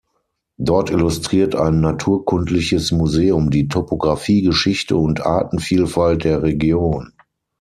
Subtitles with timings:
[0.57, 7.13] Dort illustriert ein naturkundliches Museum die Topographie, Geschichte und Artenvielfalt der Region.